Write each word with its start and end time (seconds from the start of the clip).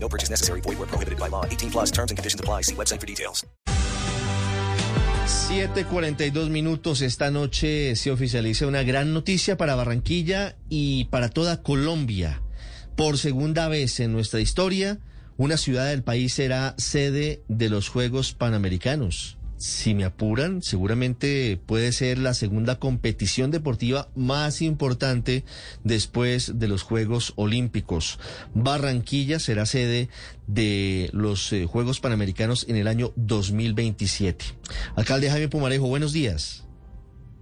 No 0.00 0.08
purchase 0.08 0.30
necessary. 0.30 0.60
Void 0.62 0.78
where 0.78 0.88
prohibited 0.88 1.18
by 1.18 1.28
law. 1.28 1.44
18 1.44 1.70
plus 1.70 1.90
terms 1.90 2.10
and 2.10 2.16
conditions 2.16 2.40
apply. 2.40 2.62
See 2.62 2.74
website 2.74 3.00
for 3.00 3.06
details. 3.06 3.44
7:42 5.26 6.48
minutos. 6.48 7.02
Esta 7.02 7.30
noche 7.30 7.96
se 7.96 8.10
oficializa 8.10 8.66
una 8.66 8.82
gran 8.82 9.12
noticia 9.12 9.56
para 9.56 9.74
Barranquilla 9.74 10.56
y 10.68 11.04
para 11.06 11.28
toda 11.28 11.62
Colombia. 11.62 12.42
Por 12.96 13.18
segunda 13.18 13.68
vez 13.68 14.00
en 14.00 14.12
nuestra 14.12 14.40
historia, 14.40 14.98
una 15.36 15.56
ciudad 15.56 15.86
del 15.88 16.02
país 16.02 16.34
será 16.34 16.74
sede 16.78 17.42
de 17.48 17.68
los 17.68 17.88
Juegos 17.88 18.32
Panamericanos. 18.34 19.37
Si 19.58 19.92
me 19.92 20.04
apuran, 20.04 20.62
seguramente 20.62 21.58
puede 21.66 21.90
ser 21.90 22.18
la 22.18 22.32
segunda 22.32 22.78
competición 22.78 23.50
deportiva 23.50 24.08
más 24.14 24.62
importante 24.62 25.44
después 25.82 26.60
de 26.60 26.68
los 26.68 26.82
Juegos 26.84 27.32
Olímpicos. 27.34 28.20
Barranquilla 28.54 29.40
será 29.40 29.66
sede 29.66 30.10
de 30.46 31.10
los 31.12 31.52
eh, 31.52 31.66
Juegos 31.66 31.98
Panamericanos 31.98 32.68
en 32.68 32.76
el 32.76 32.86
año 32.86 33.10
2027. 33.16 34.44
Alcalde 34.94 35.28
Jaime 35.28 35.48
Pumarejo, 35.48 35.88
buenos 35.88 36.12
días. 36.12 36.64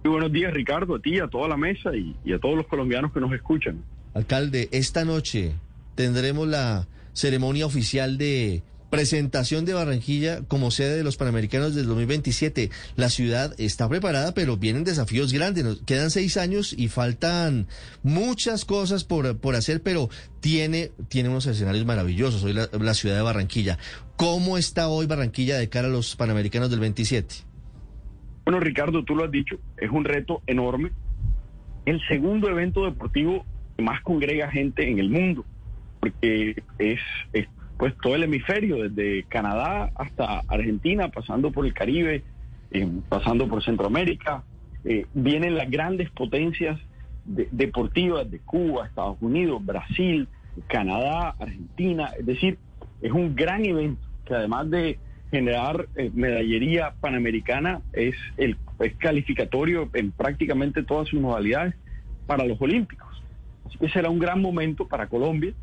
Muy 0.03 0.13
buenos 0.13 0.31
días, 0.31 0.51
Ricardo, 0.51 0.95
a 0.95 0.99
ti, 0.99 1.19
a 1.19 1.27
toda 1.27 1.47
la 1.47 1.57
mesa 1.57 1.95
y, 1.95 2.15
y 2.25 2.33
a 2.33 2.39
todos 2.39 2.57
los 2.57 2.65
colombianos 2.65 3.13
que 3.13 3.19
nos 3.19 3.31
escuchan. 3.31 3.83
Alcalde, 4.15 4.69
esta 4.71 5.05
noche 5.05 5.53
tendremos 5.93 6.47
la 6.47 6.87
ceremonia 7.13 7.67
oficial 7.67 8.17
de 8.17 8.63
presentación 8.89 9.65
de 9.65 9.73
Barranquilla 9.73 10.41
como 10.47 10.71
sede 10.71 10.97
de 10.97 11.03
los 11.03 11.17
Panamericanos 11.17 11.75
del 11.75 11.87
2027. 11.87 12.69
La 12.95 13.09
ciudad 13.09 13.53
está 13.57 13.89
preparada, 13.89 14.33
pero 14.33 14.57
vienen 14.57 14.83
desafíos 14.83 15.33
grandes. 15.33 15.81
Quedan 15.85 16.11
seis 16.11 16.37
años 16.37 16.73
y 16.77 16.87
faltan 16.87 17.67
muchas 18.03 18.65
cosas 18.65 19.03
por, 19.03 19.37
por 19.37 19.55
hacer, 19.55 19.81
pero 19.81 20.09
tiene, 20.39 20.91
tiene 21.09 21.29
unos 21.29 21.45
escenarios 21.45 21.85
maravillosos 21.85 22.43
hoy 22.43 22.53
la, 22.53 22.93
ciudad 22.93 23.15
de 23.15 23.21
Barranquilla. 23.21 23.77
¿Cómo 24.15 24.57
está 24.57 24.87
hoy 24.87 25.05
Barranquilla 25.05 25.57
de 25.57 25.69
cara 25.69 25.87
a 25.87 25.91
los 25.91 26.15
Panamericanos 26.15 26.69
del 26.69 26.79
27? 26.79 27.35
Bueno, 28.45 28.59
Ricardo, 28.59 29.03
tú 29.03 29.15
lo 29.15 29.25
has 29.25 29.31
dicho, 29.31 29.57
es 29.77 29.91
un 29.91 30.05
reto 30.05 30.41
enorme. 30.47 30.91
El 31.85 32.01
segundo 32.07 32.49
evento 32.49 32.85
deportivo 32.85 33.45
que 33.75 33.83
más 33.83 34.01
congrega 34.01 34.49
gente 34.49 34.89
en 34.89 34.99
el 34.99 35.09
mundo, 35.09 35.45
porque 35.99 36.63
es 36.79 36.99
pues 37.77 37.93
todo 38.01 38.15
el 38.15 38.23
hemisferio, 38.23 38.89
desde 38.89 39.23
Canadá 39.23 39.91
hasta 39.95 40.41
Argentina, 40.47 41.09
pasando 41.09 41.51
por 41.51 41.65
el 41.65 41.73
Caribe, 41.73 42.23
eh, 42.71 42.87
pasando 43.07 43.47
por 43.47 43.63
Centroamérica. 43.63 44.43
Eh, 44.83 45.05
vienen 45.13 45.55
las 45.55 45.69
grandes 45.69 46.09
potencias 46.11 46.79
de- 47.25 47.47
deportivas 47.51 48.29
de 48.29 48.39
Cuba, 48.39 48.87
Estados 48.87 49.17
Unidos, 49.21 49.63
Brasil, 49.65 50.27
Canadá, 50.67 51.35
Argentina. 51.39 52.11
Es 52.19 52.25
decir, 52.25 52.57
es 53.01 53.11
un 53.11 53.35
gran 53.35 53.65
evento 53.65 54.01
que 54.25 54.33
además 54.33 54.69
de 54.69 54.97
generar 55.29 55.87
eh, 55.95 56.09
medallería 56.13 56.93
panamericana, 56.99 57.81
es, 57.93 58.15
el, 58.37 58.57
es 58.79 58.95
calificatorio 58.95 59.89
en 59.93 60.11
prácticamente 60.11 60.83
todas 60.83 61.09
sus 61.09 61.19
modalidades 61.19 61.75
para 62.25 62.45
los 62.45 62.59
Olímpicos. 62.61 63.07
Así 63.65 63.77
que 63.77 63.89
será 63.89 64.09
un 64.09 64.19
gran 64.19 64.41
momento 64.41 64.87
para 64.87 65.07
Colombia 65.07 65.53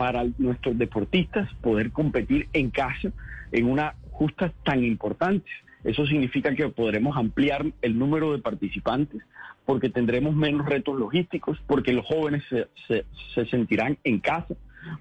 para 0.00 0.24
nuestros 0.38 0.78
deportistas 0.78 1.52
poder 1.60 1.92
competir 1.92 2.48
en 2.54 2.70
casa 2.70 3.12
en 3.52 3.66
una 3.66 3.96
justa 4.10 4.50
tan 4.64 4.82
importante. 4.82 5.50
Eso 5.84 6.06
significa 6.06 6.54
que 6.54 6.66
podremos 6.70 7.18
ampliar 7.18 7.66
el 7.82 7.98
número 7.98 8.32
de 8.32 8.38
participantes 8.38 9.20
porque 9.66 9.90
tendremos 9.90 10.34
menos 10.34 10.64
retos 10.66 10.98
logísticos, 10.98 11.58
porque 11.66 11.92
los 11.92 12.06
jóvenes 12.06 12.42
se, 12.48 12.68
se- 12.88 13.04
se 13.34 13.44
sentirán 13.50 13.98
en 14.04 14.20
casa, 14.20 14.54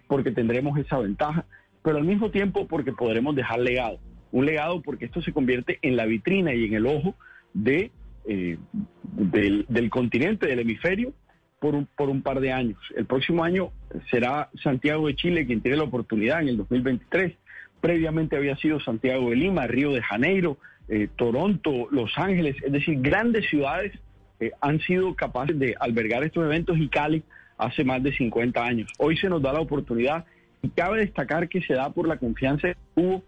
porque 0.07 0.31
tendremos 0.31 0.77
esa 0.77 0.97
ventaja, 0.97 1.45
pero 1.81 1.95
al 1.95 2.03
mismo 2.03 2.29
tiempo 2.29 2.67
porque 2.67 2.91
podremos 2.91 3.33
dejar 3.37 3.59
legado. 3.59 3.99
Un 4.33 4.47
legado 4.47 4.81
porque 4.81 5.05
esto 5.05 5.21
se 5.21 5.31
convierte 5.31 5.79
en 5.81 5.95
la 5.95 6.07
vitrina 6.07 6.53
y 6.53 6.65
en 6.65 6.73
el 6.73 6.85
ojo 6.87 7.15
de, 7.53 7.89
eh, 8.25 8.57
del, 9.03 9.65
del 9.69 9.89
continente, 9.89 10.45
del 10.47 10.59
hemisferio, 10.59 11.13
por 11.59 11.75
un, 11.75 11.85
por 11.97 12.09
un 12.09 12.21
par 12.21 12.39
de 12.39 12.51
años. 12.51 12.77
El 12.95 13.05
próximo 13.05 13.43
año 13.43 13.71
será 14.09 14.49
Santiago 14.63 15.07
de 15.07 15.15
Chile 15.15 15.45
quien 15.45 15.61
tiene 15.61 15.77
la 15.77 15.83
oportunidad 15.83 16.41
en 16.41 16.49
el 16.49 16.57
2023. 16.57 17.33
Previamente 17.81 18.35
había 18.35 18.55
sido 18.57 18.79
Santiago 18.79 19.29
de 19.29 19.35
Lima, 19.35 19.67
Río 19.67 19.91
de 19.91 20.01
Janeiro, 20.01 20.57
eh, 20.87 21.07
Toronto, 21.15 21.87
Los 21.91 22.17
Ángeles, 22.17 22.55
es 22.63 22.71
decir, 22.71 22.99
grandes 23.01 23.47
ciudades 23.49 23.93
eh, 24.39 24.51
han 24.61 24.79
sido 24.79 25.15
capaces 25.15 25.57
de 25.59 25.75
albergar 25.79 26.23
estos 26.23 26.43
eventos 26.45 26.77
y 26.77 26.87
Cali 26.87 27.23
hace 27.57 27.83
más 27.83 28.01
de 28.01 28.13
50 28.15 28.63
años. 28.63 28.89
Hoy 28.97 29.17
se 29.17 29.29
nos 29.29 29.41
da 29.41 29.51
la 29.53 29.59
oportunidad 29.59 30.25
y 30.61 30.69
cabe 30.69 30.99
destacar 30.99 31.47
que 31.49 31.61
se 31.61 31.73
da 31.73 31.89
por 31.91 32.07
la 32.07 32.17
confianza 32.17 32.69
que 32.69 32.77
hubo 32.95 33.23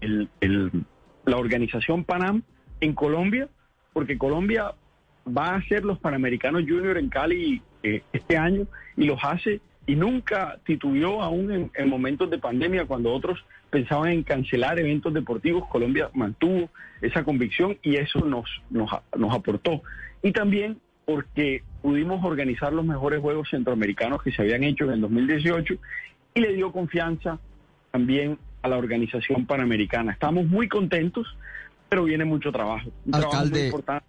el- 0.00 0.28
la 1.26 1.36
organización 1.36 2.04
Panam 2.04 2.42
en 2.80 2.92
Colombia, 2.94 3.48
porque 3.92 4.18
Colombia 4.18 4.72
va 5.26 5.48
a 5.48 5.56
hacer 5.56 5.84
los 5.84 5.98
Panamericanos 5.98 6.62
Junior 6.62 6.98
en 6.98 7.08
Cali 7.08 7.62
eh, 7.82 8.02
este 8.12 8.36
año 8.36 8.66
y 8.96 9.04
los 9.04 9.18
hace 9.22 9.60
y 9.86 9.96
nunca 9.96 10.58
titubeó 10.64 11.22
aún 11.22 11.52
en, 11.52 11.70
en 11.74 11.88
momentos 11.88 12.30
de 12.30 12.38
pandemia 12.38 12.86
cuando 12.86 13.12
otros 13.12 13.44
pensaban 13.70 14.10
en 14.10 14.22
cancelar 14.22 14.78
eventos 14.78 15.12
deportivos. 15.12 15.68
Colombia 15.68 16.08
mantuvo 16.14 16.70
esa 17.02 17.24
convicción 17.24 17.76
y 17.82 17.96
eso 17.96 18.20
nos, 18.20 18.48
nos, 18.70 18.90
nos 19.16 19.34
aportó. 19.34 19.82
Y 20.22 20.32
también 20.32 20.78
porque 21.04 21.62
pudimos 21.82 22.24
organizar 22.24 22.72
los 22.72 22.84
mejores 22.84 23.20
Juegos 23.20 23.50
Centroamericanos 23.50 24.22
que 24.22 24.32
se 24.32 24.42
habían 24.42 24.64
hecho 24.64 24.84
en 24.84 24.92
el 24.92 25.00
2018 25.02 25.74
y 26.34 26.40
le 26.40 26.54
dio 26.54 26.72
confianza 26.72 27.38
también 27.90 28.38
a 28.62 28.68
la 28.68 28.78
organización 28.78 29.44
panamericana. 29.44 30.12
Estamos 30.12 30.46
muy 30.46 30.68
contentos, 30.68 31.26
pero 31.88 32.04
viene 32.04 32.24
mucho 32.24 32.50
trabajo. 32.50 32.90
Un 33.04 33.12
trabajo 33.12 33.46
muy 33.46 33.60
importante. 33.60 34.06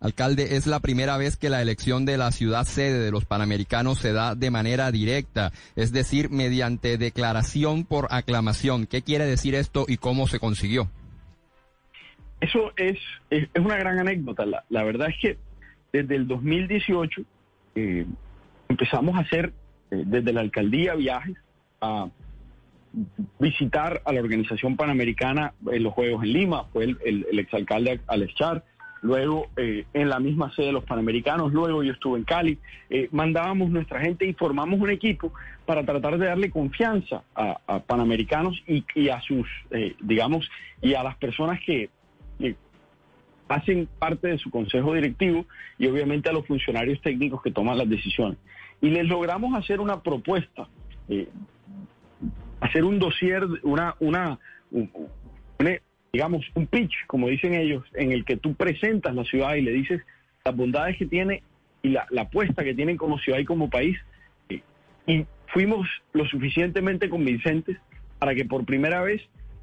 Alcalde, 0.00 0.56
es 0.56 0.66
la 0.66 0.80
primera 0.80 1.16
vez 1.16 1.36
que 1.36 1.48
la 1.48 1.62
elección 1.62 2.04
de 2.04 2.18
la 2.18 2.30
ciudad 2.30 2.64
sede 2.64 2.98
de 2.98 3.10
los 3.10 3.24
Panamericanos 3.24 3.98
se 3.98 4.12
da 4.12 4.34
de 4.34 4.50
manera 4.50 4.90
directa, 4.90 5.52
es 5.74 5.90
decir, 5.90 6.30
mediante 6.30 6.98
declaración 6.98 7.84
por 7.84 8.08
aclamación. 8.10 8.86
¿Qué 8.86 9.02
quiere 9.02 9.24
decir 9.24 9.54
esto 9.54 9.86
y 9.88 9.96
cómo 9.96 10.28
se 10.28 10.38
consiguió? 10.38 10.90
Eso 12.40 12.72
es, 12.76 12.98
es, 13.30 13.48
una 13.58 13.76
gran 13.76 13.98
anécdota. 13.98 14.44
La, 14.68 14.82
verdad 14.84 15.08
es 15.08 15.16
que 15.20 15.38
desde 15.92 16.16
el 16.16 16.28
2018 16.28 17.22
eh, 17.76 18.06
empezamos 18.68 19.16
a 19.16 19.20
hacer 19.20 19.54
eh, 19.90 20.02
desde 20.04 20.34
la 20.34 20.42
alcaldía 20.42 20.94
viajes 20.94 21.36
a 21.80 22.08
visitar 23.38 24.02
a 24.04 24.12
la 24.12 24.20
organización 24.20 24.76
panamericana 24.76 25.54
en 25.70 25.82
los 25.82 25.94
Juegos 25.94 26.22
en 26.24 26.32
Lima, 26.32 26.64
fue 26.64 26.84
el, 26.84 26.98
el 27.02 27.38
exalcalde 27.38 28.00
Alex 28.06 28.34
Char, 28.34 28.64
luego 29.06 29.46
eh, 29.56 29.84
en 29.94 30.08
la 30.08 30.18
misma 30.18 30.52
sede 30.54 30.66
de 30.66 30.72
los 30.72 30.84
Panamericanos, 30.84 31.52
luego 31.52 31.82
yo 31.84 31.92
estuve 31.92 32.18
en 32.18 32.24
Cali, 32.24 32.58
eh, 32.90 33.08
mandábamos 33.12 33.70
nuestra 33.70 34.00
gente 34.00 34.26
y 34.26 34.32
formamos 34.34 34.80
un 34.80 34.90
equipo 34.90 35.32
para 35.64 35.84
tratar 35.84 36.18
de 36.18 36.26
darle 36.26 36.50
confianza 36.50 37.22
a, 37.34 37.78
Panamericanos 37.86 38.60
y, 38.66 39.08
a 39.08 39.20
sus, 39.20 39.46
eh, 39.70 39.94
digamos, 40.00 40.48
y 40.82 40.94
a 40.94 41.02
las 41.04 41.16
personas 41.16 41.60
que, 41.64 41.88
que 42.38 42.56
hacen 43.48 43.88
parte 43.98 44.26
de 44.28 44.38
su 44.38 44.50
consejo 44.50 44.92
directivo 44.92 45.46
y 45.78 45.86
obviamente 45.86 46.28
a 46.28 46.32
los 46.32 46.44
funcionarios 46.46 47.00
técnicos 47.00 47.40
que 47.42 47.52
toman 47.52 47.78
las 47.78 47.88
decisiones. 47.88 48.38
Y 48.80 48.90
les 48.90 49.06
logramos 49.06 49.54
hacer 49.54 49.80
una 49.80 50.02
propuesta, 50.02 50.66
eh, 51.08 51.28
hacer 52.60 52.84
un 52.84 52.98
dossier, 52.98 53.44
una, 53.62 53.94
una, 54.00 54.38
un- 54.72 54.90
un- 55.60 55.78
digamos, 56.16 56.46
un 56.54 56.66
pitch, 56.66 56.94
como 57.06 57.28
dicen 57.28 57.52
ellos, 57.52 57.84
en 57.92 58.10
el 58.10 58.24
que 58.24 58.38
tú 58.38 58.54
presentas 58.54 59.14
la 59.14 59.24
ciudad 59.24 59.54
y 59.56 59.60
le 59.60 59.72
dices 59.72 60.00
las 60.46 60.56
bondades 60.56 60.96
que 60.96 61.04
tiene 61.04 61.42
y 61.82 61.90
la, 61.90 62.06
la 62.08 62.22
apuesta 62.22 62.64
que 62.64 62.72
tienen 62.72 62.96
como 62.96 63.18
ciudad 63.18 63.38
y 63.38 63.44
como 63.44 63.68
país. 63.68 63.98
Eh, 64.48 64.62
Y 65.06 65.26
fuimos 65.52 65.86
lo 66.14 66.24
suficientemente 66.24 67.10
convincentes 67.10 67.76
para 68.18 68.34
que 68.34 68.46
por 68.46 68.64
primera 68.64 69.02
vez 69.02 69.20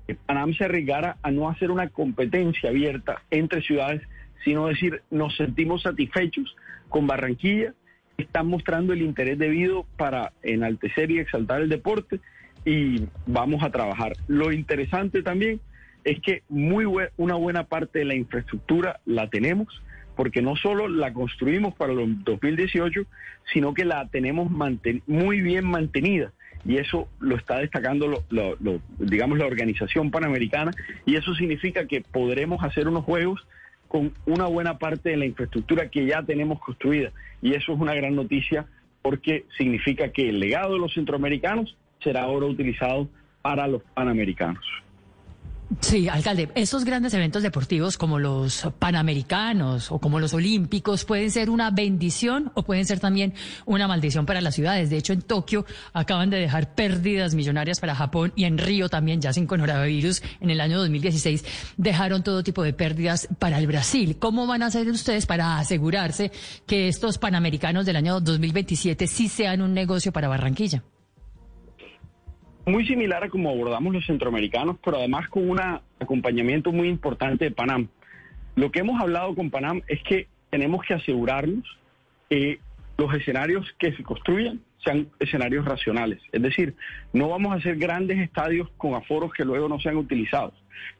eh, 0.07 0.15
Panam 0.27 0.53
se 0.53 0.65
arriesgara 0.65 1.17
a 1.23 1.31
no 1.31 1.49
hacer 1.49 1.71
una 1.71 1.89
competencia 1.89 2.69
abierta 2.69 3.23
entre 3.31 3.63
ciudades, 3.63 4.03
sino 4.43 4.67
decir, 4.67 5.01
nos 5.09 5.35
sentimos 5.35 5.81
satisfechos 5.81 6.55
con 6.87 7.07
Barranquilla, 7.07 7.73
están 8.15 8.45
mostrando 8.45 8.93
el 8.93 9.01
interés 9.01 9.39
debido 9.39 9.87
para 9.97 10.33
enaltecer 10.43 11.09
y 11.09 11.17
exaltar 11.17 11.61
el 11.61 11.69
deporte 11.69 12.19
y 12.63 13.07
vamos 13.25 13.63
a 13.63 13.71
trabajar. 13.71 14.13
Lo 14.27 14.51
interesante 14.51 15.23
también 15.23 15.59
es 16.03 16.19
que 16.21 16.43
muy 16.49 16.85
bue- 16.85 17.09
una 17.17 17.35
buena 17.35 17.63
parte 17.65 17.99
de 17.99 18.05
la 18.05 18.15
infraestructura 18.15 18.99
la 19.05 19.29
tenemos, 19.29 19.67
porque 20.15 20.41
no 20.41 20.55
solo 20.55 20.87
la 20.87 21.11
construimos 21.13 21.73
para 21.75 21.93
el 21.93 22.23
2018, 22.23 23.01
sino 23.51 23.73
que 23.73 23.85
la 23.85 24.07
tenemos 24.09 24.51
muy 25.07 25.41
bien 25.41 25.65
mantenida. 25.65 26.31
Y 26.65 26.77
eso 26.77 27.09
lo 27.19 27.35
está 27.35 27.57
destacando, 27.59 28.23
digamos, 28.99 29.37
la 29.37 29.45
organización 29.47 30.11
panamericana. 30.11 30.71
Y 31.05 31.15
eso 31.15 31.33
significa 31.35 31.87
que 31.87 32.01
podremos 32.01 32.63
hacer 32.63 32.87
unos 32.87 33.03
juegos 33.03 33.45
con 33.89 34.13
una 34.25 34.45
buena 34.45 34.77
parte 34.77 35.09
de 35.09 35.17
la 35.17 35.25
infraestructura 35.25 35.89
que 35.89 36.05
ya 36.05 36.23
tenemos 36.23 36.59
construida. 36.61 37.11
Y 37.41 37.53
eso 37.53 37.73
es 37.73 37.79
una 37.79 37.93
gran 37.93 38.15
noticia 38.15 38.65
porque 39.01 39.45
significa 39.57 40.09
que 40.13 40.29
el 40.29 40.39
legado 40.39 40.73
de 40.73 40.79
los 40.79 40.93
centroamericanos 40.93 41.75
será 42.01 42.21
ahora 42.23 42.45
utilizado 42.45 43.09
para 43.41 43.67
los 43.67 43.83
panamericanos. 43.93 44.63
Sí, 45.81 46.07
alcalde, 46.07 46.49
esos 46.55 46.83
grandes 46.83 47.13
eventos 47.13 47.41
deportivos 47.41 47.97
como 47.97 48.19
los 48.19 48.67
panamericanos 48.79 49.91
o 49.91 49.99
como 49.99 50.19
los 50.19 50.33
olímpicos 50.33 51.05
pueden 51.05 51.31
ser 51.31 51.49
una 51.49 51.71
bendición 51.71 52.51
o 52.53 52.63
pueden 52.63 52.85
ser 52.85 52.99
también 52.99 53.33
una 53.65 53.87
maldición 53.87 54.25
para 54.25 54.41
las 54.41 54.55
ciudades. 54.55 54.89
De 54.89 54.97
hecho, 54.97 55.13
en 55.13 55.21
Tokio 55.21 55.65
acaban 55.93 56.29
de 56.29 56.37
dejar 56.37 56.75
pérdidas 56.75 57.33
millonarias 57.33 57.79
para 57.79 57.95
Japón 57.95 58.33
y 58.35 58.45
en 58.45 58.57
Río 58.57 58.89
también, 58.89 59.21
ya 59.21 59.33
sin 59.33 59.47
coronavirus, 59.47 60.21
en 60.41 60.49
el 60.49 60.61
año 60.61 60.77
2016, 60.79 61.45
dejaron 61.77 62.23
todo 62.23 62.43
tipo 62.43 62.63
de 62.63 62.73
pérdidas 62.73 63.27
para 63.39 63.57
el 63.59 63.67
Brasil. 63.67 64.17
¿Cómo 64.19 64.47
van 64.47 64.63
a 64.63 64.67
hacer 64.67 64.87
ustedes 64.89 65.25
para 65.25 65.59
asegurarse 65.59 66.31
que 66.65 66.87
estos 66.87 67.17
panamericanos 67.17 67.85
del 67.85 67.95
año 67.95 68.19
2027 68.19 69.07
sí 69.07 69.27
sean 69.27 69.61
un 69.61 69.73
negocio 69.73 70.11
para 70.11 70.27
Barranquilla? 70.27 70.83
Muy 72.65 72.85
similar 72.87 73.23
a 73.23 73.29
como 73.29 73.49
abordamos 73.49 73.93
los 73.93 74.05
centroamericanos, 74.05 74.77
pero 74.83 74.97
además 74.97 75.27
con 75.29 75.49
un 75.49 75.59
acompañamiento 75.99 76.71
muy 76.71 76.87
importante 76.87 77.45
de 77.45 77.51
Panam. 77.51 77.89
Lo 78.55 78.71
que 78.71 78.79
hemos 78.79 79.01
hablado 79.01 79.35
con 79.35 79.49
Panam 79.49 79.81
es 79.87 80.01
que 80.03 80.27
tenemos 80.49 80.85
que 80.85 80.93
asegurarnos 80.93 81.65
que 82.29 82.59
los 82.97 83.13
escenarios 83.13 83.65
que 83.79 83.93
se 83.93 84.03
construyan 84.03 84.61
sean 84.83 85.07
escenarios 85.19 85.65
racionales. 85.65 86.21
Es 86.31 86.41
decir, 86.41 86.75
no 87.11 87.29
vamos 87.29 87.53
a 87.53 87.55
hacer 87.55 87.77
grandes 87.77 88.19
estadios 88.19 88.69
con 88.77 88.93
aforos 88.93 89.33
que 89.33 89.45
luego 89.45 89.67
no 89.67 89.79
sean 89.79 89.97
utilizados, 89.97 90.53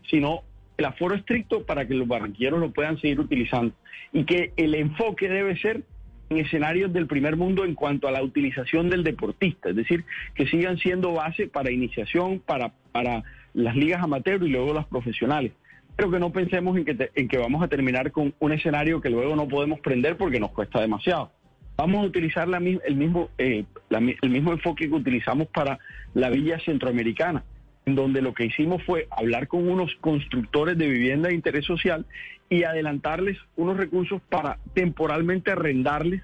sino 0.10 0.42
el 0.77 0.86
aforo 0.86 1.15
estricto 1.15 1.65
para 1.65 1.88
que 1.88 1.94
los 1.94 2.07
barranquilleros 2.07 2.60
lo 2.60 2.71
puedan 2.71 3.00
seguir 3.00 3.19
utilizando 3.19 3.75
y 4.12 4.25
que 4.25 4.54
el 4.57 4.75
enfoque 4.75 5.30
debe 5.30 5.57
ser 5.57 5.83
en 6.30 6.38
escenarios 6.38 6.92
del 6.94 7.08
primer 7.08 7.36
mundo 7.36 7.66
en 7.66 7.75
cuanto 7.75 8.08
a 8.08 8.12
la 8.12 8.24
utilización 8.24 8.90
del 8.90 9.04
deportista, 9.04 9.70
es 9.70 9.75
decir, 9.75 10.04
que 10.36 10.48
sigan 10.48 10.78
siendo 10.78 11.14
base 11.14 11.48
para 11.48 11.72
iniciación, 11.72 12.40
para, 12.40 12.72
para 12.92 13.24
las 13.54 13.75
ligas 13.75 14.02
amateur 14.02 14.42
y 14.44 14.50
luego 14.50 14.74
las 14.74 14.86
profesionales. 14.88 15.52
Pero 15.96 16.10
que 16.10 16.20
no 16.20 16.31
pensemos 16.31 16.75
en 16.78 16.86
que, 16.86 16.96
te- 16.96 17.12
en 17.16 17.28
que 17.28 17.38
vamos 17.38 17.62
a 17.62 17.68
terminar 17.68 18.12
con 18.12 18.34
un 18.40 18.52
escenario 18.52 19.00
que 19.00 19.10
luego 19.12 19.36
no 19.36 19.48
podemos 19.48 19.80
prender 19.80 20.18
porque 20.18 20.40
nos 20.40 20.52
cuesta 20.52 20.81
demasiado. 20.81 21.31
Vamos 21.78 22.04
a 22.04 22.08
utilizar 22.08 22.48
la 22.48 22.58
el, 22.58 22.96
mismo, 22.96 23.30
eh, 23.38 23.66
el 23.90 24.30
mismo 24.30 24.52
enfoque 24.54 24.88
que 24.88 24.96
utilizamos 24.96 25.48
para 25.48 25.78
la 26.14 26.30
Villa 26.30 26.60
Centroamericana, 26.66 27.44
en 27.86 27.96
donde 27.96 28.22
lo 28.22 28.34
que 28.34 28.46
hicimos 28.46 28.81
fue 28.84 29.08
hablar 29.12 29.48
con 29.48 29.68
unos 29.68 29.94
constructores 30.00 30.78
de 30.78 30.88
vivienda 30.88 31.30
de 31.30 31.36
interés 31.36 31.66
social 31.66 32.06
y 32.53 32.63
adelantarles 32.63 33.38
unos 33.55 33.77
recursos 33.77 34.21
para 34.29 34.59
temporalmente 34.73 35.51
arrendarles 35.51 36.21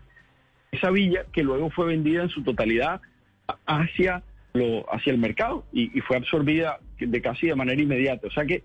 esa 0.71 0.91
villa 0.91 1.25
que 1.31 1.43
luego 1.43 1.69
fue 1.71 1.87
vendida 1.87 2.21
en 2.23 2.29
su 2.29 2.43
totalidad 2.43 3.01
hacia, 3.65 4.21
lo, 4.53 4.85
hacia 4.93 5.11
el 5.11 5.17
mercado 5.17 5.65
y, 5.73 5.97
y 5.97 6.01
fue 6.01 6.17
absorbida 6.17 6.79
de 6.99 7.21
casi 7.21 7.47
de 7.47 7.55
manera 7.55 7.81
inmediata. 7.81 8.27
O 8.27 8.31
sea 8.31 8.45
que 8.45 8.63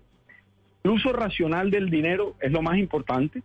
el 0.83 0.91
uso 0.91 1.11
racional 1.13 1.71
del 1.71 1.89
dinero 1.89 2.35
es 2.39 2.51
lo 2.51 2.61
más 2.61 2.77
importante, 2.77 3.41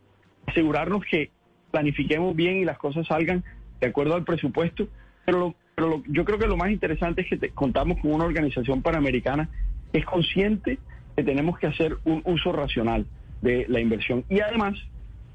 asegurarnos 0.47 1.03
que 1.05 1.31
planifiquemos 1.71 2.37
bien 2.37 2.57
y 2.59 2.65
las 2.67 2.77
cosas 2.77 3.07
salgan 3.07 3.43
de 3.81 3.87
acuerdo 3.87 4.15
al 4.15 4.25
presupuesto, 4.25 4.89
pero, 5.25 5.39
lo- 5.39 5.55
pero 5.75 5.89
lo- 5.89 6.03
yo 6.09 6.27
creo 6.27 6.39
que 6.39 6.47
lo 6.47 6.59
más 6.59 6.71
interesante 6.71 7.23
es 7.23 7.29
que 7.29 7.39
te- 7.39 7.51
contamos 7.51 7.99
con 8.01 8.13
una 8.13 8.25
organización 8.27 8.83
panamericana 8.83 9.49
que 9.93 10.01
es 10.01 10.05
consciente 10.05 10.79
que 11.17 11.25
tenemos 11.25 11.59
que 11.59 11.69
hacer 11.69 11.97
un 12.05 12.21
uso 12.27 12.53
racional 12.53 13.07
de 13.43 13.67
la 13.69 13.81
inversión 13.81 14.25
y 14.29 14.41
además 14.41 14.79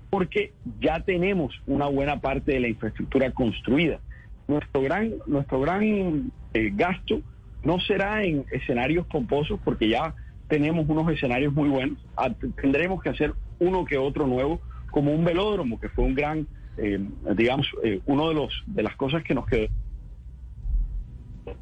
porque 0.10 0.54
ya 0.80 1.00
tenemos 1.02 1.54
una 1.68 1.88
buena 1.88 2.22
parte 2.22 2.54
de 2.54 2.60
la 2.62 2.68
infraestructura 2.69 3.31
construida. 3.31 4.00
Nuestro 4.48 4.81
gran, 4.81 5.13
nuestro 5.28 5.60
gran 5.60 6.31
eh, 6.54 6.72
gasto 6.74 7.22
no 7.63 7.80
será 7.81 8.24
en 8.24 8.46
escenarios 8.52 9.06
pomposos, 9.07 9.60
porque 9.63 9.90
ya 9.90 10.13
tenemos 10.48 10.88
unos 10.88 11.12
escenarios 11.12 11.52
muy 11.54 11.68
buenos. 11.68 11.98
Ah, 12.16 12.30
t- 12.30 12.48
Tendremos 12.62 13.02
que 13.02 13.10
hacer 13.10 13.34
uno 13.60 13.84
que 13.84 13.98
otro 13.98 14.28
nuevo, 14.28 14.62
como 14.92 15.12
un 15.12 15.25
velódromo, 15.25 15.80
que 15.80 15.90
fue 15.90 16.06
un 16.06 16.13
gran, 16.13 16.48
eh, 16.78 17.00
digamos, 17.36 17.68
eh, 17.84 18.00
uno 18.06 18.30
de 18.30 18.36
los 18.36 18.63
de 18.68 18.84
las 18.84 18.96
cosas 18.96 19.24
que 19.24 19.34
nos 19.34 19.48
quedó. 19.48 19.68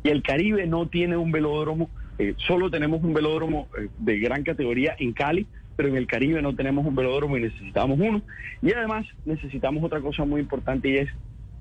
Y 0.03 0.09
el 0.09 0.21
Caribe 0.21 0.67
no 0.67 0.87
tiene 0.89 1.17
un 1.17 1.31
velódromo, 1.31 1.89
eh, 2.19 2.35
solo 2.45 2.69
tenemos 2.69 3.01
un 3.03 3.13
velódromo 3.13 3.67
eh, 3.79 3.87
de 3.97 4.19
gran 4.19 4.43
categoría 4.43 4.95
en 4.99 5.13
Cali, 5.13 5.47
pero 5.75 5.89
en 5.89 5.95
el 5.95 6.07
Caribe 6.07 6.41
no 6.41 6.55
tenemos 6.55 6.85
un 6.85 6.95
velódromo 6.95 7.37
y 7.37 7.41
necesitamos 7.41 7.99
uno. 7.99 8.21
Y 8.61 8.71
además 8.73 9.05
necesitamos 9.25 9.83
otra 9.83 10.01
cosa 10.01 10.25
muy 10.25 10.41
importante 10.41 10.89
y 10.89 10.97
es 10.97 11.09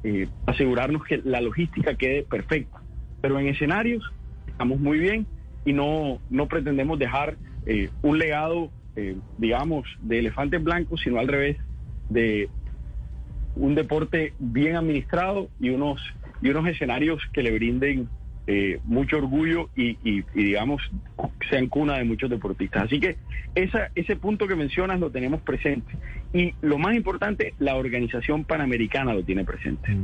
eh, 0.05 0.29
asegurarnos 0.47 1.05
que 1.05 1.21
la 1.25 1.41
logística 1.41 1.95
quede 1.95 2.25
perfecta. 2.25 2.81
Pero 3.21 3.39
en 3.39 3.49
escenarios 3.49 4.05
estamos 4.47 4.81
muy 4.81 4.99
bien 4.99 5.27
y 5.65 5.73
no, 5.73 6.19
no 6.31 6.47
pretendemos 6.49 6.99
dejar 6.99 7.37
eh, 7.67 7.91
un 8.03 8.19
legado, 8.19 8.71
eh, 8.97 9.17
digamos, 9.39 9.87
de 10.01 10.19
elefantes 10.19 10.63
blancos, 10.63 11.01
sino 11.03 11.19
al 11.19 11.29
revés, 11.29 11.57
de 12.09 12.49
un 13.57 13.75
deporte 13.75 14.35
bien 14.39 14.77
administrado 14.77 15.49
y 15.61 15.71
unos, 15.71 16.01
y 16.41 16.51
unos 16.51 16.67
escenarios 16.67 17.23
que 17.33 17.43
le 17.43 17.53
brinden 17.53 18.09
eh, 18.47 18.81
mucho 18.85 19.19
orgullo 19.19 19.71
y, 19.77 19.91
y- 20.03 20.25
y, 20.35 20.45
digamos, 20.45 20.83
sean 21.51 21.69
cuna 21.69 21.99
de 21.99 22.05
muchos 22.05 22.29
deportistas. 22.31 22.85
Así 22.85 22.99
que 23.01 23.17
esa, 23.55 23.91
ese 23.95 24.17
punto 24.17 24.47
que 24.49 24.55
mencionas 24.57 24.99
lo 25.01 25.11
tenemos 25.11 25.41
presente. 25.43 25.95
Y 26.35 26.55
lo 26.63 26.79
más 26.79 26.97
importante, 26.97 27.55
la 27.59 27.77
organización 27.77 28.45
panamericana 28.45 29.13
lo 29.15 29.23
tiene 29.23 29.45
presente. 29.45 29.97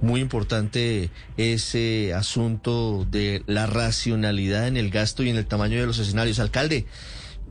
Muy 0.00 0.20
importante 0.20 1.10
ese 1.36 2.14
asunto 2.14 3.04
de 3.10 3.42
la 3.46 3.66
racionalidad 3.66 4.68
en 4.68 4.76
el 4.76 4.90
gasto 4.90 5.22
y 5.24 5.30
en 5.30 5.36
el 5.36 5.46
tamaño 5.46 5.80
de 5.80 5.86
los 5.86 5.98
escenarios. 5.98 6.38
Alcalde, 6.38 6.86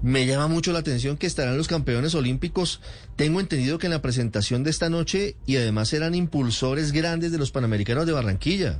me 0.01 0.25
llama 0.25 0.47
mucho 0.47 0.71
la 0.74 0.79
atención 0.79 1.18
que 1.18 1.27
estarán 1.27 1.57
los 1.57 1.68
campeones 1.68 2.15
olímpicos. 2.15 2.81
Tengo 3.17 3.39
entendido 3.39 3.77
que 3.77 3.88
en 3.88 3.91
la 3.93 4.01
presentación 4.01 4.63
de 4.63 4.69
esta 4.69 4.89
noche 4.89 5.36
y 5.46 5.58
además 5.58 5.93
eran 5.93 6.15
impulsores 6.15 6.91
grandes 6.93 7.31
de 7.31 7.38
los 7.38 7.51
Panamericanos 7.51 8.05
de 8.05 8.13
Barranquilla. 8.13 8.79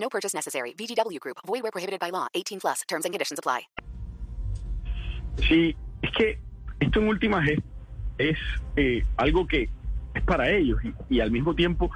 No 0.00 0.08
purchase 0.08 0.34
necessary. 0.34 0.72
VGW 0.74 1.18
Group. 1.20 1.36
Void 1.46 1.62
where 1.62 1.70
prohibited 1.70 2.00
by 2.00 2.10
law. 2.10 2.26
18 2.34 2.58
plus. 2.60 2.80
Terms 2.88 3.04
and 3.04 3.12
conditions 3.12 3.38
apply. 3.38 3.68
Sí, 5.48 5.76
es 6.02 6.10
que 6.12 6.38
esto 6.80 7.00
en 7.00 7.08
últimas 7.08 7.48
es, 7.48 7.58
es 8.18 8.38
eh, 8.76 9.04
algo 9.16 9.46
que 9.46 9.68
es 10.14 10.22
para 10.24 10.50
ellos 10.50 10.78
y, 10.84 10.92
y 11.16 11.20
al 11.20 11.30
mismo 11.30 11.54
tiempo 11.54 11.90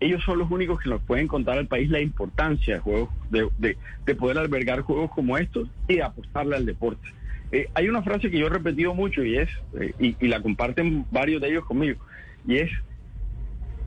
ellos 0.00 0.22
son 0.24 0.38
los 0.38 0.50
únicos 0.50 0.80
que 0.80 0.88
nos 0.90 1.00
pueden 1.02 1.28
contar 1.28 1.58
al 1.58 1.66
país 1.66 1.90
la 1.90 2.00
importancia 2.00 2.74
de 2.74 2.80
juegos, 2.80 3.10
de, 3.30 3.48
de- 3.58 3.76
de 4.06 4.14
poder 4.14 4.38
albergar 4.38 4.80
juegos 4.80 5.10
como 5.12 5.36
estos 5.38 5.68
y 5.88 5.96
de 5.96 6.02
apostarle 6.02 6.56
al 6.56 6.64
deporte. 6.66 7.06
Eh, 7.52 7.68
hay 7.74 7.88
una 7.88 8.02
frase 8.02 8.30
que 8.30 8.38
yo 8.38 8.46
he 8.46 8.50
repetido 8.50 8.94
mucho 8.94 9.22
y 9.22 9.36
es, 9.36 9.48
eh, 9.78 9.92
y, 9.98 10.16
y 10.24 10.28
la 10.28 10.40
comparten 10.42 11.04
varios 11.10 11.40
de 11.42 11.48
ellos 11.50 11.64
conmigo, 11.66 12.00
y 12.46 12.56
es, 12.58 12.70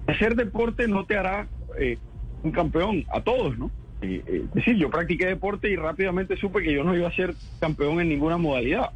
hacer 0.07 0.35
deporte 0.35 0.87
no 0.87 1.05
te 1.05 1.17
hará 1.17 1.47
eh, 1.79 1.97
un 2.43 2.51
campeón, 2.51 3.05
a 3.11 3.21
todos, 3.21 3.57
¿no? 3.57 3.71
Eh, 4.01 4.21
es 4.25 4.53
decir, 4.53 4.75
yo 4.75 4.89
practiqué 4.89 5.25
deporte 5.25 5.69
y 5.69 5.75
rápidamente 5.75 6.35
supe 6.37 6.61
que 6.61 6.73
yo 6.73 6.83
no 6.83 6.95
iba 6.95 7.07
a 7.07 7.15
ser 7.15 7.33
campeón 7.59 7.99
en 8.01 8.09
ninguna 8.09 8.37
modalidad, 8.37 8.91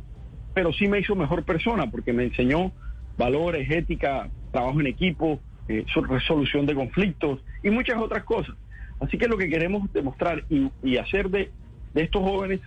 pero 0.53 0.73
sí 0.73 0.87
me 0.87 0.99
hizo 0.99 1.15
mejor 1.15 1.43
persona 1.43 1.89
porque 1.89 2.13
me 2.13 2.25
enseñó 2.25 2.71
valores, 3.17 3.69
ética, 3.71 4.29
trabajo 4.51 4.79
en 4.81 4.87
equipo, 4.87 5.39
eh, 5.67 5.85
so- 5.93 6.01
resolución 6.01 6.65
de 6.65 6.75
conflictos 6.75 7.39
y 7.63 7.69
muchas 7.69 7.97
otras 7.97 8.23
cosas. 8.23 8.55
Así 8.99 9.17
que 9.17 9.27
lo 9.27 9.37
que 9.37 9.49
queremos 9.49 9.91
demostrar 9.93 10.43
y, 10.49 10.69
y 10.83 10.97
hacer 10.97 11.29
de, 11.29 11.51
estos 11.93 12.21
jóvenes 12.21 12.59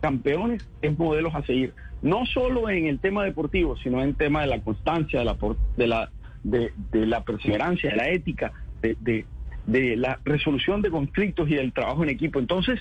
campeones 0.00 0.66
es 0.80 0.98
modelos 0.98 1.34
a 1.34 1.42
seguir. 1.44 1.74
no 2.00 2.26
solo 2.26 2.68
en 2.68 2.86
el 2.86 2.98
tema 2.98 3.24
deportivo, 3.24 3.76
sino 3.76 4.02
en 4.02 4.08
el 4.10 4.16
tema 4.16 4.40
de 4.40 4.48
la 4.48 4.60
constancia, 4.60 5.20
de 5.20 5.24
la, 5.24 5.36
de 5.76 5.86
la, 5.86 6.10
de, 6.42 6.72
la 7.06 7.22
perseverancia, 7.22 7.90
de 7.90 7.96
la 7.96 8.08
ética, 8.08 8.52
de, 8.80 9.24
de 9.66 9.96
la 9.96 10.18
resolución 10.24 10.82
de 10.82 10.90
conflictos 10.90 11.48
y 11.50 11.54
del 11.54 11.72
trabajo 11.72 12.02
en 12.02 12.10
equipo. 12.10 12.38
Entonces, 12.38 12.80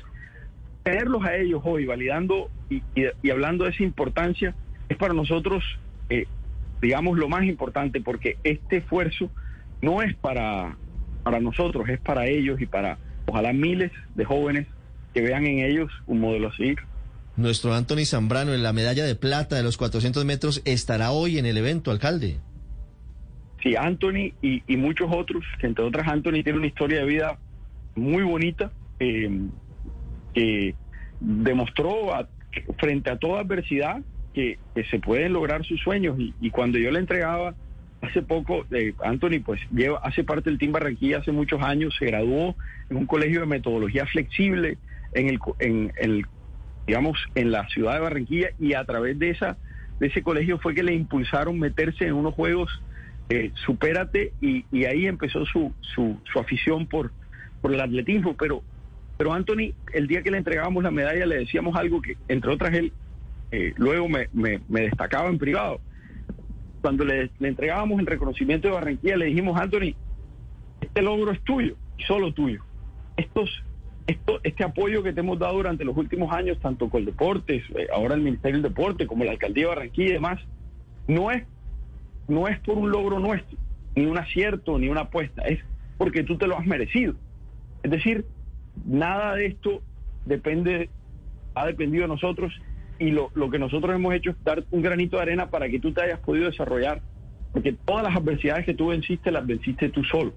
tenerlos 0.83 1.23
a 1.23 1.35
ellos 1.35 1.61
hoy 1.63 1.85
validando 1.85 2.49
y, 2.69 2.81
y- 2.95 3.29
hablando 3.29 3.65
de 3.65 3.71
esa 3.71 3.83
importancia 3.83 4.55
es 4.89 4.97
para 4.97 5.13
nosotros, 5.13 5.63
eh, 6.09 6.25
digamos, 6.81 7.17
lo 7.17 7.29
más 7.29 7.43
importante, 7.45 8.01
porque 8.01 8.37
este 8.43 8.77
esfuerzo 8.77 9.29
no 9.81 10.01
es 10.01 10.15
para, 10.15 10.75
para 11.23 11.39
nosotros, 11.39 11.87
es 11.89 11.99
para 11.99 12.25
ellos 12.27 12.59
y 12.61 12.65
para, 12.65 12.97
ojalá, 13.27 13.53
miles 13.53 13.91
de 14.15 14.25
jóvenes 14.25 14.67
que 15.13 15.21
vean 15.21 15.45
en 15.45 15.59
ellos 15.59 15.91
un 16.07 16.19
modelo 16.19 16.47
a 16.49 16.55
seguir. 16.55 16.79
Nuestro 17.37 17.73
Anthony 17.73 18.05
Zambrano 18.05 18.53
en 18.53 18.61
la 18.63 18.73
medalla 18.73 19.05
de 19.05 19.15
plata 19.15 19.55
de 19.55 19.63
los 19.63 19.77
400 19.77 20.25
metros 20.25 20.61
estará 20.65 21.11
hoy 21.11 21.37
en 21.37 21.45
el 21.45 21.57
evento, 21.57 21.91
alcalde. 21.91 22.37
Sí, 23.63 23.75
Anthony 23.75 24.33
y, 24.41 24.77
muchos 24.77 25.09
otros, 25.11 25.43
que 25.59 25.67
entre 25.67 25.85
otras 25.85 26.07
Anthony 26.07 26.43
tiene 26.43 26.57
una 26.57 26.67
historia 26.67 26.99
de 26.99 27.05
vida 27.05 27.37
muy 27.95 28.23
bonita, 28.23 28.71
eh, 28.99 29.29
que 30.33 30.75
demostró 31.19 32.09
frente 32.79 33.11
a 33.11 33.17
toda 33.17 33.41
adversidad 33.41 34.01
que, 34.33 34.57
se 34.89 34.99
pueden 34.99 35.33
lograr 35.33 35.63
sus 35.63 35.79
sueños. 35.81 36.17
Y, 36.17 36.49
cuando 36.49 36.79
yo 36.79 36.89
le 36.89 36.99
entregaba 36.99 37.53
hace 38.01 38.23
poco, 38.23 38.65
eh, 38.71 38.93
Anthony 39.03 39.41
pues 39.45 39.61
lleva, 39.71 39.99
hace 39.99 40.23
parte 40.23 40.49
del 40.49 40.57
Team 40.57 40.71
Barranquilla 40.71 41.19
hace 41.19 41.31
muchos 41.31 41.61
años, 41.61 41.95
se 41.99 42.05
graduó 42.05 42.55
en 42.89 42.97
un 42.97 43.05
colegio 43.05 43.41
de 43.41 43.45
metodología 43.45 44.07
flexible 44.07 44.79
en 45.13 45.27
el, 45.27 45.39
en 45.59 45.93
el 45.99 46.25
digamos, 46.87 47.19
en 47.35 47.51
la 47.51 47.67
ciudad 47.67 47.93
de 47.93 47.99
Barranquilla 47.99 48.49
y 48.59 48.73
a 48.73 48.83
través 48.85 49.19
de 49.19 49.29
esa 49.29 49.57
de 49.99 50.07
ese 50.07 50.23
colegio 50.23 50.57
fue 50.57 50.73
que 50.73 50.81
le 50.81 50.95
impulsaron 50.95 51.59
meterse 51.59 52.07
en 52.07 52.13
unos 52.13 52.33
juegos 52.33 52.81
eh, 53.31 53.49
supérate 53.65 54.33
y, 54.41 54.65
ahí 54.83 55.07
empezó 55.07 55.45
su, 55.45 55.71
su, 55.95 56.17
afición 56.37 56.85
por, 56.85 57.13
por 57.61 57.73
el 57.73 57.79
atletismo, 57.79 58.35
pero 58.37 58.61
pero 59.17 59.31
Anthony, 59.33 59.73
el 59.93 60.07
día 60.07 60.21
que 60.21 60.31
le 60.31 60.39
entregábamos 60.39 60.83
la 60.83 60.91
medalla 60.91 61.25
le 61.25 61.37
decíamos 61.37 61.75
algo 61.77 62.01
que, 62.01 62.17
entre 62.27 62.51
otras, 62.51 62.73
él 62.73 62.91
eh, 63.51 63.71
luego 63.77 64.09
me, 64.09 64.27
me- 64.33 64.59
destacaba 64.81 65.29
en 65.29 65.37
privado. 65.37 65.79
Cuando 66.81 67.05
le, 67.05 67.29
le 67.39 67.47
entregábamos 67.47 67.99
el 67.99 68.07
reconocimiento 68.07 68.67
de 68.67 68.73
Barranquilla, 68.73 69.15
le 69.15 69.27
dijimos, 69.27 69.57
Anthony, 69.61 69.93
este 70.81 71.01
logro 71.01 71.31
es 71.31 71.39
tuyo, 71.43 71.75
y 71.97 72.03
solo 72.03 72.33
tuyo. 72.33 72.63
Estos, 73.15 73.63
esto, 74.07 74.41
este 74.43 74.63
apoyo 74.65 75.03
que 75.03 75.13
te 75.13 75.19
hemos 75.21 75.37
dado 75.39 75.53
durante 75.53 75.85
los 75.85 75.95
últimos 75.95 76.33
años, 76.33 76.59
tanto 76.59 76.89
con 76.89 77.05
Deportes, 77.05 77.63
eh, 77.75 77.87
ahora 77.93 78.15
el 78.15 78.21
Ministerio 78.21 78.59
del 78.59 78.73
Deporte, 78.73 79.05
como 79.07 79.23
la 79.23 79.31
Alcaldía 79.31 79.65
de 79.65 79.69
Barranquilla 79.69 80.09
y 80.09 80.13
demás, 80.13 80.41
no 81.07 81.29
es, 81.31 81.43
no 82.31 82.47
es 82.47 82.57
por 82.59 82.77
un 82.77 82.89
logro 82.89 83.19
nuestro, 83.19 83.57
ni 83.93 84.05
un 84.05 84.17
acierto, 84.17 84.79
ni 84.79 84.87
una 84.87 85.01
apuesta, 85.01 85.41
es 85.43 85.59
porque 85.97 86.23
tú 86.23 86.37
te 86.37 86.47
lo 86.47 86.57
has 86.57 86.65
merecido. 86.65 87.13
Es 87.83 87.91
decir, 87.91 88.25
nada 88.85 89.35
de 89.35 89.47
esto 89.47 89.81
depende, 90.25 90.89
ha 91.55 91.65
dependido 91.65 92.03
de 92.03 92.07
nosotros 92.07 92.53
y 92.99 93.11
lo, 93.11 93.29
que 93.49 93.59
nosotros 93.59 93.93
hemos 93.93 94.13
hecho 94.13 94.31
es 94.31 94.43
dar 94.45 94.63
un 94.71 94.81
granito 94.81 95.17
de 95.17 95.23
arena 95.23 95.49
para 95.49 95.67
que 95.67 95.79
tú 95.79 95.91
te 95.91 96.03
hayas 96.03 96.19
podido 96.19 96.45
desarrollar, 96.45 97.01
porque 97.51 97.73
todas 97.73 98.03
las 98.03 98.15
adversidades 98.15 98.65
que 98.65 98.75
tú 98.75 98.87
venciste 98.87 99.29
las 99.29 99.45
venciste 99.45 99.89
tú 99.89 100.03
solo. 100.05 100.33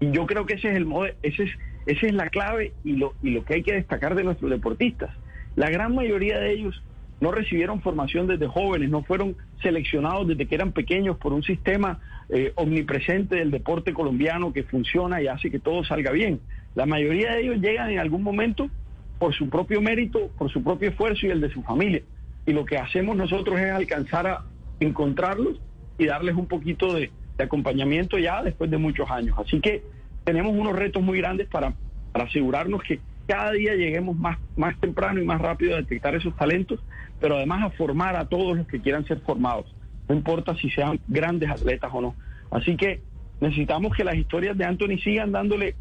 Y 0.00 0.10
yo 0.12 0.26
creo 0.26 0.46
que 0.46 0.54
ese 0.54 0.70
es 0.70 0.76
el 0.76 0.86
modo, 0.86 1.08
ese 1.22 1.42
es, 1.42 1.50
esa 1.86 2.06
es 2.06 2.14
la 2.14 2.30
clave 2.30 2.72
y 2.84 2.92
lo, 2.92 3.12
y 3.22 3.30
lo 3.30 3.44
que 3.44 3.54
hay 3.54 3.62
que 3.62 3.74
destacar 3.74 4.14
de 4.14 4.24
nuestros 4.24 4.50
deportistas. 4.50 5.10
La 5.56 5.68
gran 5.68 5.94
mayoría 5.94 6.38
de 6.38 6.52
ellos 6.52 6.82
no 7.20 7.32
recibieron 7.32 7.80
formación 7.80 8.26
desde 8.26 8.46
jóvenes, 8.46 8.90
no 8.90 9.02
fueron 9.02 9.36
seleccionados 9.62 10.28
desde 10.28 10.46
que 10.46 10.54
eran 10.54 10.72
pequeños 10.72 11.16
por 11.16 11.32
un 11.32 11.42
sistema 11.42 12.00
eh, 12.28 12.52
omnipresente 12.54 13.36
del 13.36 13.50
deporte 13.50 13.92
colombiano 13.92 14.52
que 14.52 14.62
funciona 14.62 15.20
y 15.20 15.26
hace 15.26 15.50
que 15.50 15.58
todo 15.58 15.82
salga 15.84 16.12
bien. 16.12 16.40
La 16.74 16.86
mayoría 16.86 17.32
de 17.32 17.42
ellos 17.42 17.60
llegan 17.60 17.90
en 17.90 17.98
algún 17.98 18.22
momento 18.22 18.70
por 19.18 19.34
su 19.34 19.48
propio 19.48 19.80
mérito, 19.80 20.30
por 20.38 20.50
su 20.50 20.62
propio 20.62 20.90
esfuerzo 20.90 21.26
y 21.26 21.30
el 21.30 21.40
de 21.40 21.50
su 21.50 21.62
familia. 21.62 22.02
Y 22.46 22.52
lo 22.52 22.64
que 22.64 22.78
hacemos 22.78 23.16
nosotros 23.16 23.58
es 23.58 23.70
alcanzar 23.70 24.26
a 24.26 24.44
encontrarlos 24.78 25.60
y 25.98 26.06
darles 26.06 26.36
un 26.36 26.46
poquito 26.46 26.94
de, 26.94 27.10
acompañamiento 27.38 28.18
ya 28.18 28.42
después 28.42 28.70
de 28.70 28.78
muchos 28.78 29.10
años. 29.10 29.36
Así 29.38 29.60
que 29.60 29.82
tenemos 30.24 30.52
unos 30.52 30.74
retos 30.74 31.02
muy 31.02 31.18
grandes 31.18 31.48
para 31.48 31.72
asegurarnos 32.12 32.82
que 32.82 33.00
cada 33.28 33.52
día 33.52 33.74
lleguemos 33.74 34.16
más, 34.16 34.38
más 34.56 34.78
temprano 34.80 35.20
y 35.20 35.24
más 35.24 35.40
rápido 35.40 35.74
a 35.74 35.78
detectar 35.78 36.14
esos 36.14 36.34
talentos, 36.34 36.80
pero 37.20 37.36
además 37.36 37.62
a 37.62 37.70
formar 37.76 38.16
a 38.16 38.26
todos 38.26 38.56
los 38.56 38.66
que 38.66 38.80
quieran 38.80 39.06
ser 39.06 39.20
formados, 39.20 39.66
no 40.08 40.14
importa 40.14 40.56
si 40.56 40.70
sean 40.70 40.98
grandes 41.06 41.50
atletas 41.50 41.90
o 41.92 42.00
no. 42.00 42.14
Así 42.50 42.76
que 42.76 43.02
necesitamos 43.40 43.94
que 43.94 44.02
las 44.02 44.16
historias 44.16 44.56
de 44.56 44.64
Anthony 44.64 44.98
sigan 45.04 45.30
dándole 45.30 45.76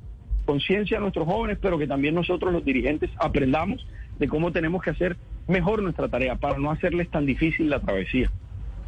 conciencia 0.45 0.97
a 0.97 1.01
nuestros 1.01 1.25
jóvenes, 1.25 1.57
pero 1.61 1.77
que 1.77 1.87
también 1.87 2.15
nosotros 2.15 2.51
los 2.51 2.65
dirigentes 2.65 3.09
aprendamos 3.17 3.87
de 4.19 4.27
cómo 4.27 4.51
tenemos 4.51 4.83
que 4.83 4.89
hacer 4.89 5.17
mejor 5.47 5.81
nuestra 5.81 6.09
tarea 6.09 6.35
para 6.35 6.57
no 6.57 6.69
hacerles 6.69 7.09
tan 7.09 7.25
difícil 7.25 7.69
la 7.69 7.79
travesía. 7.79 8.29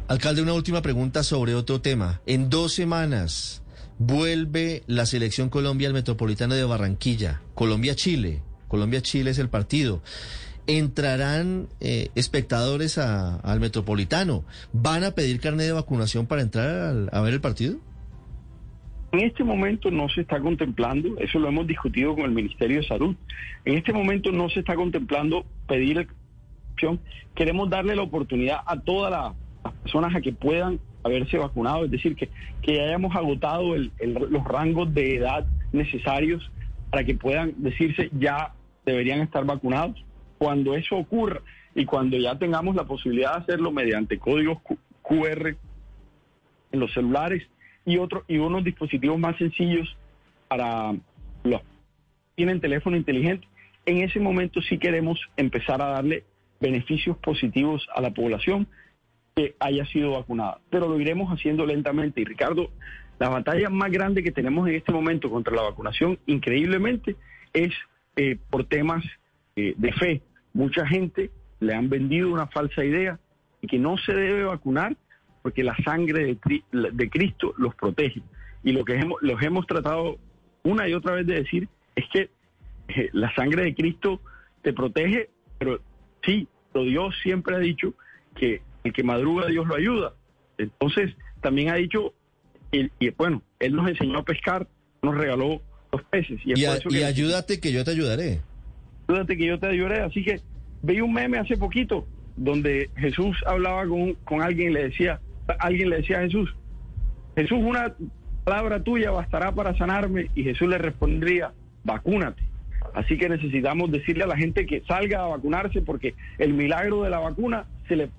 Alcalde, 0.08 0.42
una 0.42 0.52
última 0.52 0.82
pregunta 0.82 1.22
sobre 1.22 1.54
otro 1.54 1.80
tema. 1.80 2.20
En 2.26 2.50
dos 2.50 2.74
semanas 2.74 3.62
vuelve 3.98 4.82
la 4.86 5.06
selección 5.06 5.48
Colombia 5.48 5.88
al 5.88 5.94
Metropolitano 5.94 6.54
de 6.54 6.64
Barranquilla. 6.64 7.40
Colombia-Chile. 7.54 8.42
Colombia-Chile 8.70 9.30
es 9.32 9.38
el 9.38 9.48
partido. 9.50 10.00
¿Entrarán 10.66 11.66
eh, 11.80 12.08
espectadores 12.14 12.96
al 12.96 13.60
Metropolitano? 13.60 14.44
¿Van 14.72 15.04
a 15.04 15.10
pedir 15.10 15.40
carnet 15.40 15.66
de 15.66 15.72
vacunación 15.72 16.26
para 16.26 16.42
entrar 16.42 17.08
a 17.12 17.20
ver 17.20 17.34
el 17.34 17.40
partido? 17.40 17.76
En 19.12 19.20
este 19.20 19.42
momento 19.42 19.90
no 19.90 20.08
se 20.08 20.20
está 20.20 20.38
contemplando, 20.40 21.18
eso 21.18 21.40
lo 21.40 21.48
hemos 21.48 21.66
discutido 21.66 22.14
con 22.14 22.24
el 22.26 22.30
Ministerio 22.30 22.80
de 22.80 22.86
Salud, 22.86 23.16
en 23.64 23.76
este 23.76 23.92
momento 23.92 24.30
no 24.30 24.48
se 24.48 24.60
está 24.60 24.76
contemplando 24.76 25.44
pedir 25.66 26.06
opción. 26.74 27.00
Queremos 27.34 27.68
darle 27.68 27.96
la 27.96 28.02
oportunidad 28.02 28.58
a 28.64 28.78
todas 28.78 29.10
la- 29.10 29.34
las 29.64 29.74
personas 29.82 30.14
a 30.14 30.20
que 30.20 30.32
puedan 30.32 30.78
haberse 31.02 31.36
vacunado, 31.38 31.86
es 31.86 31.90
decir, 31.90 32.14
que, 32.14 32.30
hayamos 32.80 33.16
agotado 33.16 33.74
el- 33.74 33.90
el- 33.98 34.14
los 34.14 34.44
rangos 34.44 34.94
de 34.94 35.16
edad 35.16 35.44
necesarios 35.72 36.48
para 36.90 37.02
que 37.02 37.16
puedan 37.16 37.54
decirse 37.56 38.10
ya 38.16 38.54
deberían 38.84 39.20
estar 39.20 39.44
vacunados. 39.44 40.04
Cuando 40.38 40.74
eso 40.74 40.96
ocurra 40.96 41.42
y 41.74 41.84
cuando 41.84 42.16
ya 42.16 42.38
tengamos 42.38 42.74
la 42.74 42.84
posibilidad 42.84 43.32
de 43.32 43.42
hacerlo 43.42 43.70
mediante 43.70 44.18
códigos 44.18 44.58
QR 45.02 45.56
en 46.72 46.80
los 46.80 46.92
celulares 46.92 47.46
y 47.84 47.98
otros 47.98 48.24
y 48.28 48.38
unos 48.38 48.64
dispositivos 48.64 49.18
más 49.18 49.36
sencillos 49.36 49.96
para 50.48 50.92
los 51.44 51.60
que 51.60 51.66
tienen 52.36 52.60
teléfono 52.60 52.96
inteligente. 52.96 53.46
En 53.86 53.98
ese 53.98 54.20
momento 54.20 54.60
sí 54.62 54.78
queremos 54.78 55.18
empezar 55.36 55.80
a 55.82 55.86
darle 55.86 56.24
beneficios 56.60 57.16
positivos 57.18 57.86
a 57.94 58.00
la 58.00 58.10
población 58.10 58.66
que 59.34 59.56
haya 59.58 59.86
sido 59.86 60.12
vacunada, 60.12 60.58
pero 60.70 60.88
lo 60.88 61.00
iremos 61.00 61.30
haciendo 61.32 61.64
lentamente. 61.64 62.20
Y 62.20 62.24
Ricardo, 62.24 62.70
la 63.18 63.28
batalla 63.28 63.70
más 63.70 63.90
grande 63.90 64.22
que 64.22 64.32
tenemos 64.32 64.68
en 64.68 64.74
este 64.74 64.92
momento 64.92 65.30
contra 65.30 65.54
la 65.54 65.62
vacunación, 65.62 66.18
increíblemente, 66.26 67.16
es 67.52 67.72
eh, 68.16 68.38
por 68.50 68.64
temas 68.64 69.04
eh, 69.56 69.74
de 69.76 69.92
fe. 69.92 70.22
Mucha 70.52 70.86
gente 70.86 71.30
le 71.60 71.74
han 71.74 71.88
vendido 71.88 72.32
una 72.32 72.46
falsa 72.46 72.84
idea 72.84 73.18
y 73.60 73.66
que 73.66 73.78
no 73.78 73.96
se 73.98 74.14
debe 74.14 74.44
vacunar 74.44 74.96
porque 75.42 75.62
la 75.62 75.76
sangre 75.84 76.24
de, 76.24 76.38
Cri- 76.38 76.64
de 76.70 77.10
Cristo 77.10 77.54
los 77.56 77.74
protege. 77.74 78.22
Y 78.62 78.72
lo 78.72 78.84
que 78.84 78.94
hemos, 78.94 79.20
los 79.22 79.42
hemos 79.42 79.66
tratado 79.66 80.18
una 80.62 80.88
y 80.88 80.92
otra 80.94 81.14
vez 81.14 81.26
de 81.26 81.34
decir 81.34 81.68
es 81.96 82.04
que 82.12 82.30
eh, 82.88 83.08
la 83.12 83.34
sangre 83.34 83.64
de 83.64 83.74
Cristo 83.74 84.20
te 84.62 84.72
protege, 84.72 85.30
pero 85.58 85.80
sí, 86.22 86.46
pero 86.72 86.84
Dios 86.84 87.14
siempre 87.22 87.56
ha 87.56 87.58
dicho 87.58 87.94
que 88.36 88.62
el 88.84 88.92
que 88.92 89.02
madruga 89.02 89.46
Dios 89.46 89.66
lo 89.66 89.76
ayuda. 89.76 90.12
Entonces, 90.58 91.14
también 91.40 91.70
ha 91.70 91.76
dicho, 91.76 92.12
y, 92.72 93.10
bueno, 93.10 93.42
Él 93.58 93.74
nos 93.74 93.88
enseñó 93.88 94.18
a 94.18 94.24
pescar, 94.24 94.68
nos 95.02 95.16
regaló 95.16 95.62
los 95.92 96.02
peces. 96.04 96.40
Y, 96.44 96.58
Y, 96.60 96.64
a- 96.64 96.78
y 96.88 97.02
ayúdate 97.02 97.60
que 97.60 97.72
yo 97.72 97.84
te 97.84 97.90
ayudaré. 97.92 98.40
ayúdate 99.08 99.36
que 99.36 99.46
yo 99.46 99.58
te 99.58 99.66
ayudaré. 99.66 100.02
Así 100.02 100.22
que 100.24 100.40
vi 100.82 101.00
un 101.00 101.12
meme 101.12 101.38
hace 101.38 101.56
poquito 101.56 102.06
donde 102.36 102.88
Jesús 102.96 103.36
hablaba 103.46 103.86
con, 103.86 104.14
con 104.24 104.40
alguien 104.42 104.70
y 104.70 104.74
le 104.74 104.82
decía, 104.84 105.20
alguien 105.58 105.90
le 105.90 105.96
decía 105.96 106.18
a 106.18 106.22
Jesús, 106.22 106.54
Jesús, 107.36 107.58
una 107.60 107.94
palabra 108.44 108.82
tuya 108.82 109.10
bastará 109.10 109.52
para 109.52 109.76
sanarme 109.76 110.30
y 110.34 110.42
Jesús 110.44 110.68
le 110.68 110.78
respondría, 110.78 111.52
vacúnate. 111.84 112.42
Así 112.94 113.16
que 113.18 113.28
necesitamos 113.28 113.90
decirle 113.92 114.24
a 114.24 114.26
la 114.26 114.36
gente 114.36 114.66
que 114.66 114.80
salga 114.82 115.22
a 115.24 115.28
vacunarse 115.28 115.82
porque 115.82 116.14
el 116.38 116.54
milagro 116.54 117.02
de 117.02 117.10
la 117.10 117.18
vacuna 117.18 117.66
se 117.88 117.96
le 117.96 118.10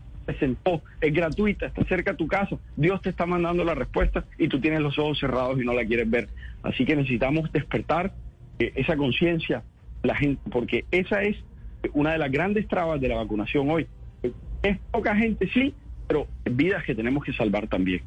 es 1.01 1.13
gratuita, 1.13 1.67
está 1.67 1.83
cerca 1.85 2.11
a 2.11 2.17
tu 2.17 2.27
casa, 2.27 2.57
Dios 2.75 3.01
te 3.01 3.09
está 3.09 3.25
mandando 3.25 3.63
la 3.63 3.75
respuesta 3.75 4.25
y 4.37 4.47
tú 4.47 4.59
tienes 4.59 4.81
los 4.81 4.97
ojos 4.99 5.19
cerrados 5.19 5.61
y 5.61 5.65
no 5.65 5.73
la 5.73 5.85
quieres 5.85 6.09
ver. 6.09 6.29
Así 6.63 6.85
que 6.85 6.95
necesitamos 6.95 7.51
despertar 7.51 8.13
eh, 8.59 8.71
esa 8.75 8.95
conciencia 8.95 9.63
la 10.03 10.15
gente 10.15 10.41
porque 10.51 10.85
esa 10.91 11.21
es 11.23 11.37
una 11.93 12.13
de 12.13 12.17
las 12.17 12.31
grandes 12.31 12.67
trabas 12.67 12.99
de 13.01 13.07
la 13.07 13.15
vacunación 13.15 13.69
hoy. 13.69 13.87
Es 14.63 14.77
poca 14.91 15.15
gente, 15.15 15.49
sí, 15.53 15.73
pero 16.07 16.27
vidas 16.45 16.83
que 16.83 16.93
tenemos 16.93 17.23
que 17.23 17.33
salvar 17.33 17.67
también. 17.67 18.01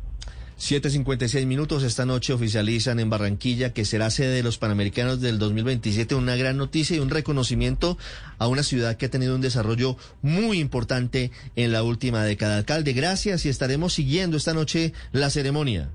7.56 0.59 1.47
minutos. 1.47 1.83
Esta 1.83 2.07
noche 2.07 2.33
oficializan 2.33 3.01
en 3.01 3.11
Barranquilla 3.11 3.73
que 3.73 3.85
será 3.85 4.11
sede 4.11 4.37
de 4.37 4.43
los 4.43 4.59
Panamericanos 4.59 5.21
del 5.21 5.39
2027. 5.39 6.15
Una 6.15 6.37
gran 6.37 6.57
noticia 6.57 6.97
y 6.97 7.01
un 7.01 7.11
reconocimiento 7.11 7.99
a 8.39 8.47
una 8.47 8.63
ciudad 8.63 8.97
que 8.97 9.07
ha 9.07 9.11
tenido 9.11 9.35
un 9.35 9.41
desarrollo 9.41 9.97
muy 10.23 10.61
importante 10.61 11.31
en 11.57 11.73
la 11.73 11.83
última 11.83 12.25
década. 12.25 12.59
Alcalde, 12.59 12.93
gracias 12.93 13.47
y 13.47 13.49
estaremos 13.49 13.93
siguiendo 13.93 14.37
esta 14.37 14.55
noche 14.55 14.93
la 15.13 15.31
ceremonia. 15.31 15.91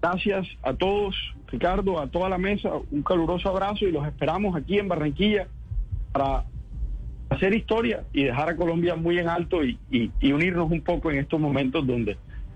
Gracias 0.00 0.46
a 0.62 0.74
todos, 0.74 1.16
Ricardo, 1.48 2.00
a 2.00 2.06
toda 2.06 2.28
la 2.28 2.38
mesa. 2.38 2.70
Un 2.90 3.02
caluroso 3.02 3.48
abrazo 3.48 3.84
y 3.86 3.92
los 3.92 4.06
esperamos 4.06 4.54
aquí 4.54 4.78
en 4.78 4.88
Barranquilla 4.88 5.48
para 6.12 6.44
hacer 7.30 7.54
historia 7.54 8.04
y 8.12 8.24
dejar 8.24 8.48
a 8.50 8.56
Colombia 8.56 8.96
muy 8.96 9.18
en 9.18 9.28
alto 9.28 9.64
y, 9.64 9.78
unirnos 10.22 10.70
un 10.70 10.80
poco 10.82 11.10
en 11.10 11.18
estos 11.18 11.40
momentos 11.40 11.86
donde 11.86 12.16